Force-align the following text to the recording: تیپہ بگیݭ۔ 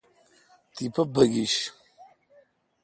تیپہ 0.75 1.03
بگیݭ۔ 1.13 1.53